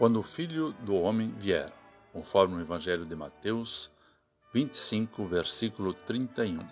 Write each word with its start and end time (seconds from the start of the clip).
quando 0.00 0.18
o 0.18 0.22
Filho 0.22 0.72
do 0.80 0.94
Homem 0.94 1.30
vier, 1.36 1.70
conforme 2.10 2.54
o 2.54 2.60
Evangelho 2.62 3.04
de 3.04 3.14
Mateus 3.14 3.90
25, 4.50 5.26
versículo 5.26 5.92
31. 5.92 6.66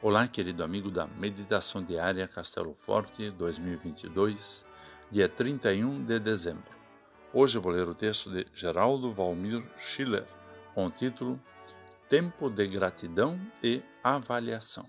Olá, 0.00 0.26
querido 0.26 0.64
amigo 0.64 0.90
da 0.90 1.06
Meditação 1.06 1.84
Diária 1.84 2.26
Castelo 2.26 2.72
Forte 2.72 3.30
2022, 3.30 4.64
dia 5.10 5.28
31 5.28 6.02
de 6.02 6.18
dezembro. 6.18 6.72
Hoje 7.30 7.58
vou 7.58 7.70
ler 7.70 7.86
o 7.86 7.94
texto 7.94 8.30
de 8.30 8.46
Geraldo 8.54 9.12
Valmir 9.12 9.62
Schiller, 9.78 10.26
com 10.72 10.86
o 10.86 10.90
título 10.90 11.38
Tempo 12.08 12.48
de 12.48 12.66
Gratidão 12.66 13.38
e 13.62 13.82
Avaliação. 14.02 14.86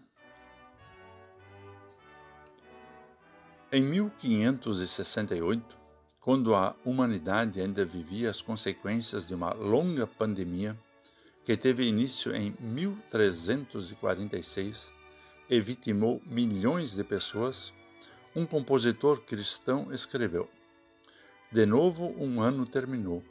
Em 3.70 3.82
1568, 3.82 5.84
quando 6.26 6.54
a 6.56 6.76
humanidade 6.84 7.62
ainda 7.62 7.86
vivia 7.86 8.30
as 8.32 8.42
consequências 8.42 9.28
de 9.28 9.36
uma 9.36 9.54
longa 9.54 10.08
pandemia 10.08 10.76
que 11.46 11.56
teve 11.56 11.88
início 11.88 12.36
em 12.36 12.58
1346 12.60 14.92
e 15.48 15.62
vitimou 15.62 16.20
milhões 16.26 16.96
de 16.96 17.04
pessoas, 17.04 17.72
um 18.36 18.44
compositor 18.44 19.22
cristão 19.22 19.94
escreveu: 19.94 20.50
De 21.52 21.64
novo 21.64 22.08
um 22.18 22.42
ano 22.42 22.66
terminou, 22.66 23.24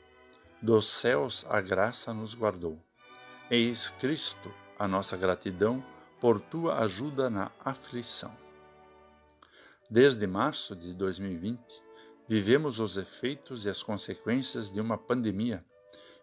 dos 0.62 0.88
céus 0.88 1.44
a 1.50 1.60
graça 1.60 2.14
nos 2.14 2.32
guardou. 2.32 2.78
Eis 3.50 3.90
Cristo 3.98 4.54
a 4.78 4.86
nossa 4.86 5.16
gratidão 5.16 5.84
por 6.20 6.40
tua 6.40 6.78
ajuda 6.78 7.28
na 7.28 7.50
aflição. 7.58 8.32
Desde 9.90 10.28
março 10.28 10.76
de 10.76 10.94
2020, 10.94 11.82
Vivemos 12.26 12.80
os 12.80 12.96
efeitos 12.96 13.66
e 13.66 13.68
as 13.68 13.82
consequências 13.82 14.72
de 14.72 14.80
uma 14.80 14.96
pandemia 14.96 15.62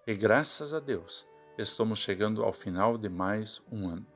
e, 0.07 0.15
graças 0.15 0.73
a 0.73 0.79
Deus, 0.79 1.27
estamos 1.59 1.99
chegando 1.99 2.43
ao 2.43 2.51
final 2.51 2.97
de 2.97 3.07
mais 3.07 3.61
um 3.71 3.87
ano. 3.87 4.07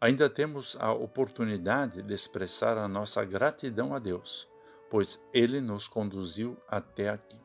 Ainda 0.00 0.30
temos 0.30 0.74
a 0.80 0.92
oportunidade 0.92 2.00
de 2.00 2.14
expressar 2.14 2.78
a 2.78 2.88
nossa 2.88 3.22
gratidão 3.26 3.94
a 3.94 3.98
Deus, 3.98 4.48
pois 4.90 5.20
Ele 5.34 5.60
nos 5.60 5.86
conduziu 5.86 6.56
até 6.66 7.10
aqui. 7.10 7.38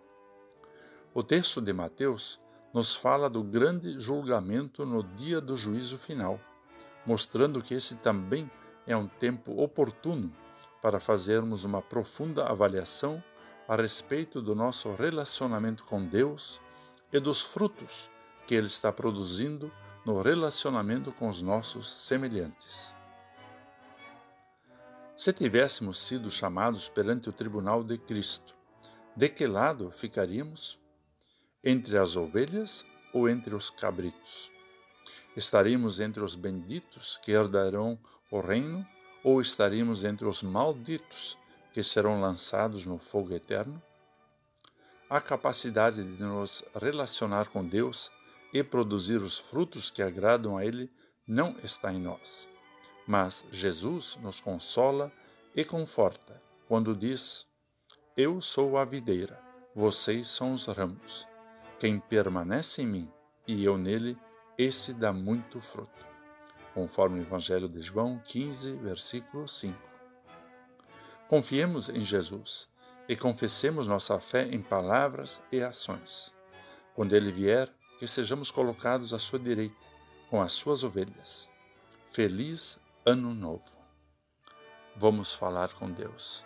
O 1.14 1.22
texto 1.22 1.60
de 1.60 1.74
Mateus 1.74 2.40
nos 2.74 2.96
fala 2.96 3.30
do 3.30 3.44
grande 3.44 4.00
julgamento 4.00 4.86
no 4.86 5.04
dia 5.04 5.42
do 5.42 5.58
juízo 5.58 5.98
final, 5.98 6.40
mostrando 7.06 7.62
que 7.62 7.74
esse 7.74 7.98
também 7.98 8.50
é 8.88 8.96
um 8.96 9.10
tempo 9.10 9.62
oportuno 9.62 10.34
para 10.82 11.02
fazermos 11.02 11.66
uma 11.66 11.82
profunda 11.82 12.46
avaliação 12.46 13.22
a 13.72 13.76
respeito 13.78 14.42
do 14.42 14.54
nosso 14.54 14.94
relacionamento 14.96 15.86
com 15.86 16.06
Deus 16.06 16.60
e 17.10 17.22
dos 17.22 17.42
frutos 17.42 18.10
que 18.46 18.54
Ele 18.54 18.68
está 18.68 18.92
produzindo 18.92 19.72
no 20.06 20.22
relacionamento 20.22 21.10
com 21.14 21.30
os 21.30 21.42
nossos 21.42 21.90
semelhantes. 21.90 22.94
Se 25.16 25.32
tivéssemos 25.32 26.02
sido 26.02 26.30
chamados 26.30 26.90
perante 26.90 27.30
o 27.30 27.32
tribunal 27.32 27.82
de 27.82 27.98
Cristo, 27.98 28.54
de 29.16 29.30
que 29.30 29.48
lado 29.48 29.90
ficaríamos? 29.90 30.78
Entre 31.64 31.98
as 31.98 32.18
ovelhas 32.18 32.86
ou 33.14 33.30
entre 33.30 33.56
os 33.56 33.70
cabritos? 33.70 34.52
Estaríamos 35.34 36.02
entre 36.02 36.22
os 36.22 36.36
benditos 36.36 37.18
que 37.24 37.32
herdarão 37.32 37.98
o 38.30 38.42
reino 38.42 38.86
ou 39.24 39.40
estaríamos 39.40 40.04
entre 40.04 40.28
os 40.28 40.44
malditos 40.44 41.40
que 41.72 41.84
serão 41.84 42.20
lançados 42.20 42.86
no 42.86 42.98
fogo 42.98 43.34
eterno? 43.34 43.82
A 45.10 45.20
capacidade 45.20 46.04
de 46.04 46.24
nos 46.24 46.64
relacionar 46.80 47.50
com 47.50 47.66
Deus 47.66 48.12
e 48.54 48.64
produzir 48.64 49.18
os 49.18 49.38
frutos 49.38 49.90
que 49.90 50.02
agradam 50.02 50.58
a 50.58 50.66
Ele 50.66 50.92
não 51.28 51.56
está 51.64 51.94
em 51.94 52.00
nós. 52.00 52.48
Mas 53.08 53.44
Jesus 53.52 54.18
nos 54.22 54.40
consola 54.40 55.12
e 55.56 55.66
conforta 55.66 56.42
quando 56.68 56.96
diz: 56.96 57.46
Eu 58.16 58.42
sou 58.42 58.78
a 58.78 58.86
videira, 58.86 59.42
vocês 59.76 60.28
são 60.30 60.54
os 60.54 60.66
ramos. 60.66 61.28
Quem 61.80 62.00
permanece 62.00 62.84
em 62.84 62.88
mim 62.88 63.12
e 63.48 63.66
eu 63.66 63.78
nele, 63.78 64.18
esse 64.58 64.94
dá 64.94 65.12
muito 65.12 65.60
fruto. 65.60 66.06
Conforme 66.74 67.20
o 67.20 67.24
Evangelho 67.24 67.68
de 67.68 67.82
João 67.82 68.22
15, 68.24 68.74
versículo 68.74 69.48
5. 69.48 69.91
Confiemos 71.32 71.88
em 71.88 72.04
Jesus 72.04 72.68
e 73.08 73.16
confessemos 73.16 73.88
nossa 73.88 74.20
fé 74.20 74.50
em 74.52 74.62
palavras 74.62 75.42
e 75.50 75.62
ações. 75.62 76.34
Quando 76.94 77.16
ele 77.16 77.32
vier, 77.32 77.74
que 77.98 78.06
sejamos 78.06 78.52
colocados 78.52 79.14
à 79.14 79.18
sua 79.18 79.40
direita, 79.40 79.78
com 80.30 80.42
as 80.42 80.52
suas 80.52 80.84
ovelhas. 80.84 81.48
Feliz 82.06 82.78
Ano 83.06 83.34
Novo. 83.34 83.78
Vamos 84.98 85.34
falar 85.34 85.72
com 85.76 85.90
Deus. 85.90 86.44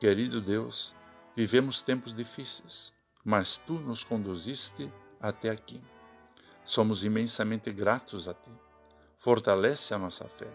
Querido 0.00 0.40
Deus, 0.40 0.94
vivemos 1.36 1.82
tempos 1.82 2.14
difíceis, 2.14 2.94
mas 3.22 3.58
tu 3.58 3.74
nos 3.74 4.02
conduziste 4.02 4.90
até 5.20 5.50
aqui. 5.50 5.78
Somos 6.64 7.04
imensamente 7.04 7.70
gratos 7.70 8.28
a 8.30 8.32
ti. 8.32 8.50
Fortalece 9.18 9.92
a 9.92 9.98
nossa 9.98 10.26
fé 10.26 10.48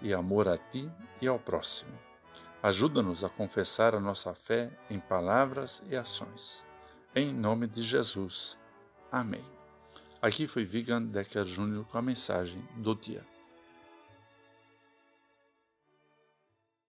e 0.00 0.14
amor 0.14 0.48
a 0.48 0.56
ti 0.56 0.88
e 1.20 1.26
ao 1.26 1.38
próximo. 1.38 2.05
Ajuda-nos 2.66 3.22
a 3.22 3.28
confessar 3.28 3.94
a 3.94 4.00
nossa 4.00 4.34
fé 4.34 4.68
em 4.90 4.98
palavras 4.98 5.80
e 5.88 5.94
ações. 5.94 6.64
Em 7.14 7.32
nome 7.32 7.68
de 7.68 7.80
Jesus. 7.80 8.58
Amém. 9.12 9.44
Aqui 10.20 10.48
foi 10.48 10.64
Vigan 10.64 11.04
Decker 11.04 11.44
Jr. 11.44 11.84
com 11.84 11.96
a 11.96 12.02
mensagem 12.02 12.60
do 12.78 12.92
dia. 12.92 13.24